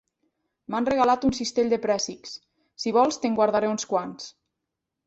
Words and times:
M'han 0.73 0.87
regalat 0.89 1.27
un 1.29 1.35
cistell 1.41 1.69
de 1.75 1.79
préssecs: 1.85 2.35
si 2.85 2.95
vols 2.99 3.23
te'n 3.27 3.39
guardaré 3.43 3.75
uns 3.77 3.89
quants. 3.95 4.31